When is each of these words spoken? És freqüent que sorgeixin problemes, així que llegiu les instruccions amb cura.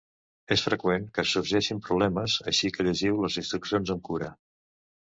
És 0.53 0.63
freqüent 0.67 1.05
que 1.17 1.25
sorgeixin 1.33 1.83
problemes, 1.89 2.39
així 2.53 2.73
que 2.79 2.89
llegiu 2.89 3.25
les 3.29 3.41
instruccions 3.45 3.97
amb 3.99 4.07
cura. 4.11 4.35